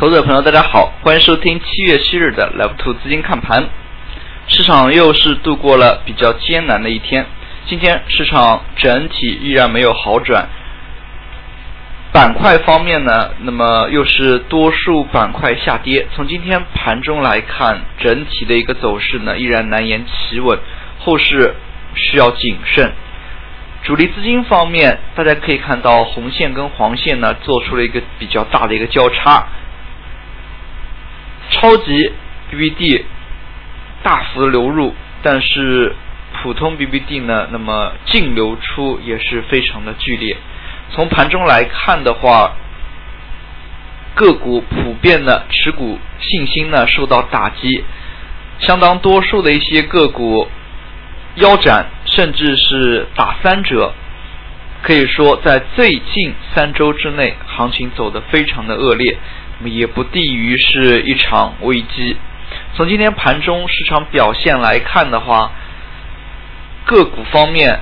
[0.00, 3.68] 投资者朋友，大家好，欢迎收听七月七日的 Live Two 资金看盘。
[4.46, 7.26] 市场又是度过了比较艰难的一天，
[7.66, 10.48] 今天市场整体依然没有好转。
[12.14, 16.06] 板块方面呢，那么又是多数板块下跌。
[16.16, 20.58] 从今天盘中来看，整体的一个走势呢，依然难言企稳，
[20.98, 21.54] 后市
[21.94, 22.90] 需要谨慎。
[23.82, 29.46] 主力资金方面，大家可以看到红线跟黄线呢，做出了一个比较大的一个交叉。
[31.50, 32.12] 超级
[32.50, 33.04] BBD
[34.02, 35.94] 大幅流入，但是
[36.42, 40.36] 普通 BBD 呢，那么净流出也是非常的剧烈。
[40.92, 42.52] 从盘中来看的话，
[44.14, 47.84] 个股普遍的持股信心呢受到打击，
[48.58, 50.48] 相当多数的一些个股
[51.36, 53.92] 腰斩，甚至是打三折。
[54.82, 59.18] 可以说，在最近三周之内，行情走得非常的恶劣。
[59.64, 62.16] 也不低于是一场危机。
[62.74, 65.52] 从今天盘中市场表现来看的话，
[66.86, 67.80] 个股方面，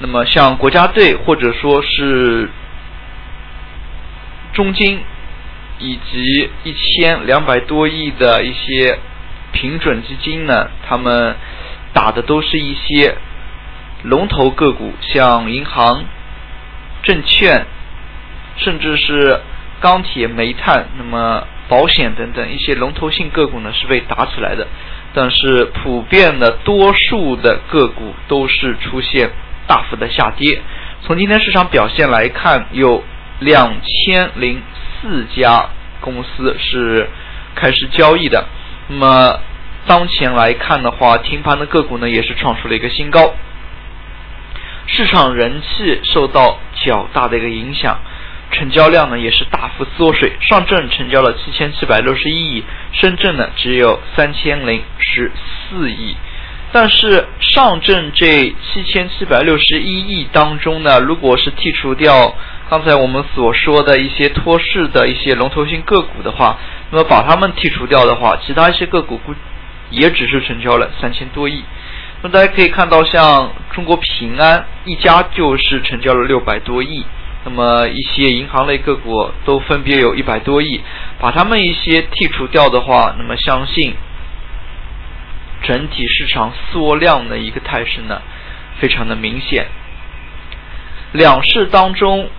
[0.00, 2.50] 那么像国家队或者说是
[4.52, 5.00] 中金，
[5.78, 8.98] 以及一千两百多亿的一些
[9.52, 11.36] 平准基金呢，他们
[11.92, 13.16] 打的都是一些
[14.02, 16.04] 龙头个股，像银行、
[17.02, 17.64] 证券，
[18.56, 19.40] 甚至是。
[19.82, 24.68] 钢铁、煤炭，那么保险等等一些龙头性个股呢是被打起来的，
[25.12, 29.30] 但是普遍的多数的个股都是出现
[29.66, 30.62] 大幅的下跌。
[31.02, 33.02] 从今天市场表现来看，有
[33.40, 34.62] 两千零
[35.00, 35.68] 四家
[36.00, 37.08] 公司是
[37.56, 38.46] 开始交易的。
[38.86, 39.40] 那么
[39.84, 43.34] 当前来看的话，停盘的个股呢也是创出了一个新高，
[44.86, 47.98] 市场人气受到较大的一个影响。
[48.52, 56.14] 成交量呢也是大幅缩水，上证成交了七千七百六十一亿，深圳呢只有三千零十四亿。
[56.74, 62.34] 但是上证这七千七百六十一亿当中呢，如果是剔除掉
[62.70, 66.58] 刚才我们所说的一些托市的一些龙头性个股的话，
[66.90, 69.34] 那么把它们剔除掉的话，其他一些个股估
[69.90, 71.62] 也只是成交了三千多亿。
[72.22, 77.04] 那么大家可以看到，像中国平安一家就是成交了六百多亿。
[77.44, 80.80] 那么一些银行类个股都分别有一百多亿，
[81.18, 83.94] 把它们一些剔除掉的话，那么相信
[85.62, 88.22] 整体市场缩量的一个态势呢，
[88.78, 89.66] 非常的明显。
[91.12, 92.30] 两市当中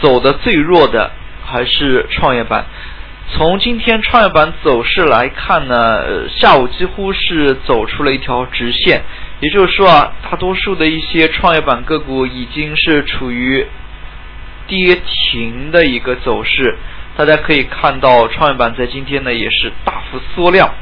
[0.00, 1.10] 走的最弱的
[1.44, 2.64] 还是创业板。
[3.32, 9.02] 从今天创业板走势来看呢，下午几乎是走出了一条直线。
[9.40, 13.66] 也就是说啊，大多数的一些创业板个股已经是处于
[14.66, 16.76] 跌停的一个走势。
[17.16, 20.74] 大家可以看到，创业板在今天呢也是大幅缩量，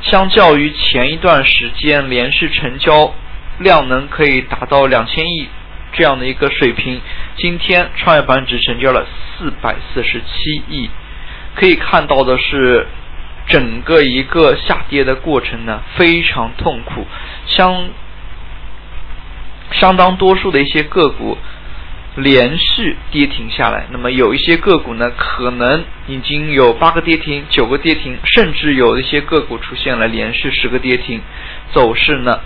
[0.00, 3.14] 相较于前一段时间连续成交
[3.58, 5.46] 量能可以达到两千亿
[5.92, 7.00] 这样的一个水平，
[7.36, 9.06] 今天创业板只成交了
[9.38, 10.88] 四百四十七亿。
[11.54, 12.86] 可以看到的是。
[13.48, 17.06] 整个一个下跌的过程呢，非常痛苦，
[17.46, 17.88] 相
[19.72, 21.38] 相当多数的一些个股
[22.16, 23.86] 连续跌停下来。
[23.90, 31.20] 那么有一些个股呢，可能已经有八个跌停、九个跌停，甚至有一些个股出现了连续十个跌停，
[31.72, 32.40] 走势呢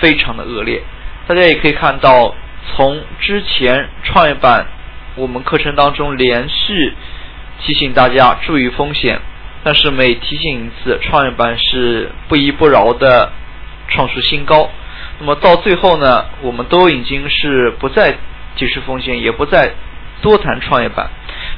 [0.00, 0.82] 非常的恶劣。
[1.26, 2.34] 大家也可以看到，
[2.66, 4.66] 从之前创业板
[5.16, 6.92] 我们课程当中连续
[7.62, 9.20] 提醒大家注意风险。
[9.62, 13.32] 但是每提醒一次，创业板是不依不饶的
[13.88, 14.70] 创出新高。
[15.18, 18.16] 那么到最后呢，我们都已经是不再
[18.56, 19.72] 提示风险，也不再
[20.22, 21.10] 多谈创业板。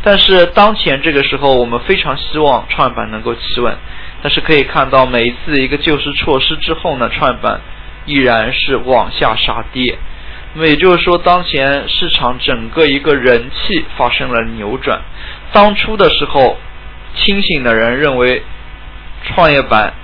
[0.02, 3.76] 但是当前这个时候，我们非常希望创业板能够企稳。
[4.22, 7.60] 但是可以看到，每一次一个救市措施之后呢，创业板
[8.04, 9.98] 依然是往下杀跌。
[10.54, 15.00] 那么也就是说，当前市场整个一个人气发生了扭转。
[15.52, 16.58] 当初的时候。
[17.18, 18.42] 清醒的人认为，
[19.24, 19.94] 创业板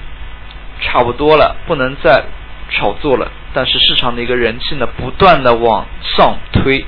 [0.82, 2.24] 差不多了，不能再
[2.70, 3.30] 炒作了。
[3.54, 5.86] 但是市场的一个人气呢，不断的往
[6.16, 6.84] 上推。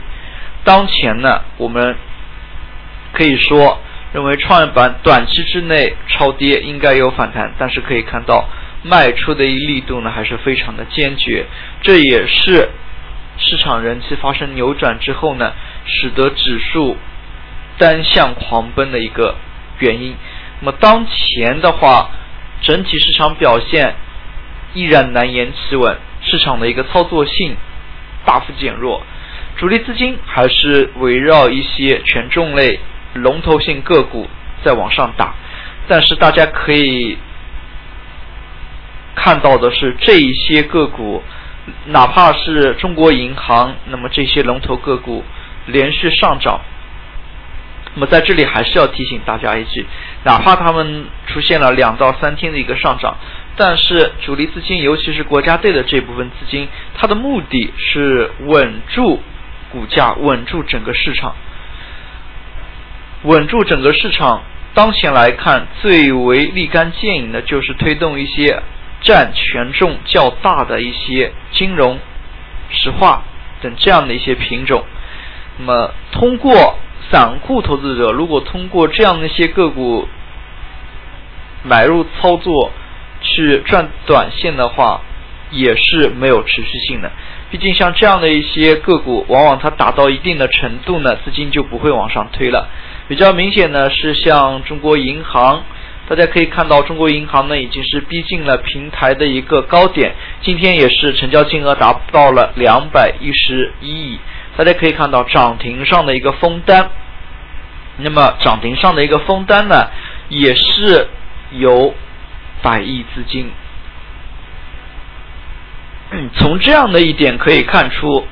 [0.65, 1.97] 当前呢，我们
[3.13, 3.79] 可以说
[4.13, 8.49] 认为创业板短期之内超跌应该有反弹，但是可以看到
[8.83, 11.47] 卖出的一力度呢还是非常的坚决。
[11.83, 12.69] 这也是
[13.39, 15.53] 市场人气发生扭转之后呢，
[15.87, 16.97] 使得指数
[17.79, 19.37] 单向狂奔的一个。
[19.81, 20.15] 原因，
[20.61, 22.09] 那么当前的话，
[22.65, 23.95] 整体市场表现
[24.73, 27.55] 依然难言企稳，市场的一个操作性
[28.25, 29.03] 大幅减弱，
[29.57, 32.81] 主力资金还是围绕一些权重类
[33.13, 34.29] 龙头性个股
[34.65, 35.35] 在往上打，
[35.87, 37.19] 但是大家可以
[39.15, 41.23] 看到的是，这一些个股，
[41.87, 45.23] 哪怕是中国银行，那么这些龙头个股
[45.67, 46.61] 连续上涨。
[47.97, 49.87] 那么在这里还是要提醒大家一句，
[50.25, 53.17] 哪怕他们出现了两到三天的一个上涨，
[53.57, 59.23] 但是主力资金，尤其是国家队的这部分资金，它的目的是稳住
[59.71, 61.37] 股价，稳住整个市场，
[63.23, 64.43] 稳住整个市场。
[64.75, 68.61] 当前来看，最为立竿见影的就是推动一些
[69.03, 72.01] 占权重较大的一些金融、
[72.71, 73.23] 石化
[73.63, 74.85] 等这样的一些品种。
[75.59, 76.81] 那么通过。
[77.11, 80.09] 散户投资者如果通过这样的一些个股
[81.63, 82.71] 买入操作
[83.21, 85.01] 去赚短线的话，
[85.51, 87.11] 也是没有持续性的。
[87.51, 92.69] 毕竟像这样的一些个股，往往它达到一定的程度呢，资金就不会往上推了。
[93.07, 95.63] 比较明显呢是像中国银行，
[96.09, 104.19] 大家可以看到中国银行呢已经是逼近了平台的一个高点，今天也是成交金额达到了两百一十一亿。
[104.57, 106.89] 大家可以看到涨停上的一个封单，
[107.99, 109.89] 那么涨停上的一个封单呢，
[110.29, 111.09] 也是
[111.51, 111.95] 有
[112.63, 113.51] 百亿资金。
[116.37, 118.27] 从这样的一点可以看出，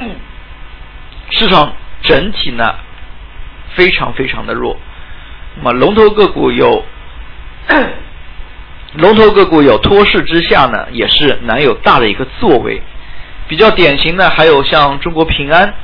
[1.30, 2.74] 市场整体呢
[3.74, 4.76] 非常非常的弱。
[5.56, 6.84] 那么龙头个股有
[8.94, 12.82] 龙头个股有托市之下呢，也是难有大的一个作为。
[13.48, 15.74] 比较典型的还有像中国平安，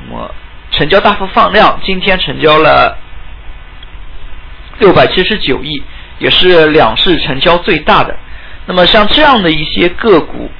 [0.00, 0.34] 那么
[0.72, 2.98] 成交大幅放量，今天成交了
[4.80, 5.80] 六百七十九亿，
[6.18, 8.16] 也是两市成交最大的。
[8.66, 10.50] 那么像这样的一些个股，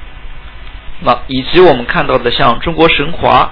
[1.01, 3.51] 那以及我们看到的像中国神华、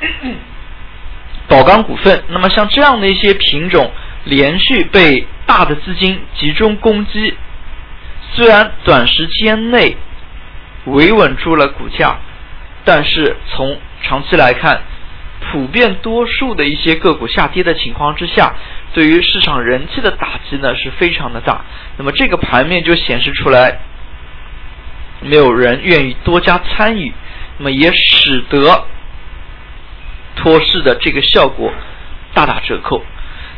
[1.48, 3.90] 宝钢股份，那么像这样的一些品种，
[4.24, 7.34] 连续被大的资金集中攻击，
[8.32, 9.96] 虽然短时间内。
[10.86, 12.18] 维稳住了股价，
[12.84, 14.82] 但是从长期来看，
[15.52, 18.54] 普遍多数的一些个股下跌的情况之下，
[18.92, 21.64] 对于市场人气的打击呢是非常的大。
[21.96, 23.78] 那么这个盘面就显示出来，
[25.20, 27.12] 没有人愿意多加参与，
[27.58, 28.84] 那么也使得
[30.34, 31.72] 托市的这个效果
[32.34, 33.04] 大打折扣。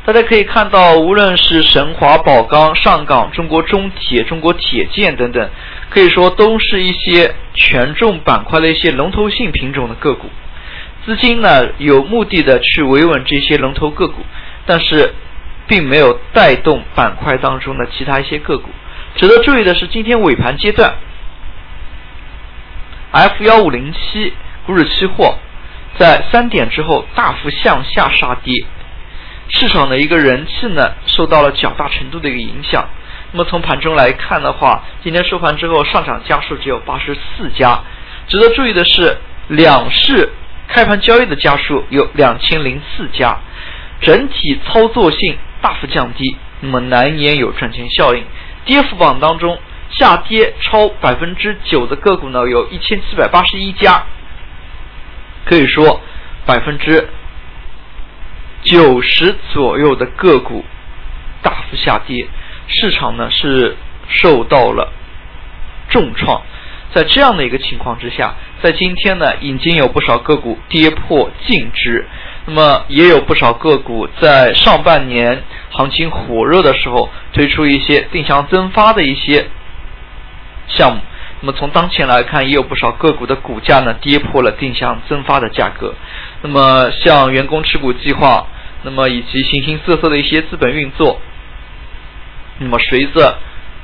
[0.05, 5.49] 大家可以看到，无论是神华、宝钢、上港、中国中铁、中国铁建等等，
[5.95, 10.29] 可以说都是一些权重板块的一些龙头性品种的个股。
[11.07, 14.25] 资金呢有目的的去维稳这些龙头个股，
[14.67, 15.15] 但是
[15.69, 18.71] 并没有带动板块当中的其他一些个股。
[19.15, 20.95] 值得注意的是，今天尾盘阶段
[23.13, 24.33] ，F 幺五零七
[24.67, 25.39] 股指期货
[25.97, 28.65] 在三点之后大幅向下杀跌。
[29.49, 32.89] 市场的一个人气呢，受到了较大程度的一个影响。
[33.37, 37.81] 那么从盘中来看的话，今天收盘之后上涨家数只有八十四家。
[38.29, 40.31] 值得注意的是，两市
[40.69, 43.37] 开盘交易的家数有两千零四家，
[44.01, 48.23] 整体操作性大幅降低，那么难言有赚钱效应。
[48.65, 49.59] 跌幅榜当中，
[49.91, 54.05] 下跌超百分之九的个股呢，有一千七百八十一家，
[55.45, 56.01] 可以说
[56.47, 57.09] 百分之。
[58.63, 60.65] 九十左右的个股
[61.43, 62.27] 大幅下跌，
[62.69, 63.77] 市场呢是
[64.09, 64.93] 受到了
[65.91, 66.43] 重创。
[66.93, 72.07] 在这样的一个情况之下，在今天呢，已经有不少个股跌破净值。
[72.47, 79.47] 那么也有不少个股在上半年行情火热的时候推出一些定向增发的一些
[80.69, 81.01] 项目。
[81.41, 85.95] 那么从当前来看，也有不少个股的股价呢跌破了定向增发的价格。
[86.43, 88.47] 那么像员工持股计划。
[88.87, 91.19] 那么以及形形色色的一些资本运作，
[92.59, 93.39] 那么随着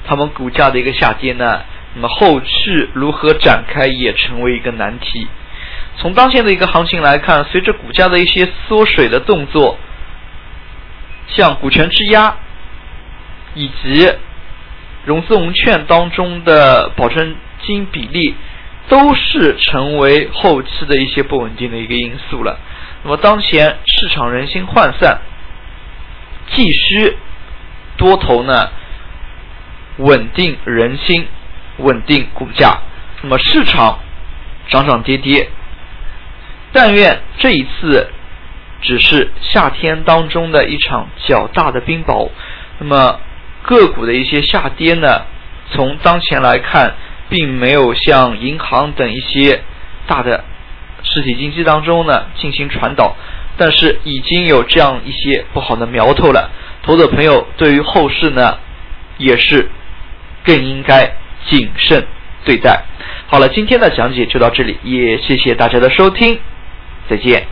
[0.06, 1.62] 他们股价的一个下跌呢，
[1.94, 5.26] 那么后续如何展开也成为一个难题。
[5.96, 9.78] 从当前的一个行情来看，随着股价的一些缩水的动作，
[11.26, 12.36] 像股权质押
[13.54, 14.10] 以及
[15.04, 18.34] 融资融券当中的保证金比例，
[18.88, 22.58] 都是成为后期的一些不稳定的一个因素了。
[23.02, 25.18] 那么当前市场人心涣散，
[26.52, 27.16] 既需
[28.00, 28.70] 多头呢
[29.98, 31.28] 稳定人心，
[31.76, 32.78] 稳定股价。
[33.20, 33.98] 那么市场
[34.68, 35.50] 涨涨跌跌，
[36.72, 38.08] 但愿这一次
[38.80, 42.30] 只是夏天当中的一场较大的冰雹。
[42.78, 43.20] 那么
[43.62, 45.26] 个股的一些下跌呢，
[45.70, 46.94] 从当前来看，
[47.28, 49.62] 并没有像银行等一些
[50.06, 50.44] 大的。
[51.02, 53.16] 实体经济当中呢进行传导，
[53.56, 56.50] 但是已经有这样一些不好的苗头了。
[56.82, 58.58] 投资朋友对于后市呢，
[59.18, 59.68] 也是
[60.44, 61.12] 更应该
[61.46, 62.06] 谨慎
[62.44, 62.82] 对待。
[63.26, 66.38] 好了，今天的讲解就到这里，也谢谢大家的收听，
[67.08, 67.46] 再见。